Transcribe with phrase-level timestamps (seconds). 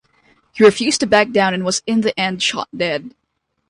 [0.53, 3.13] He refused to back down and was in the end shot dead.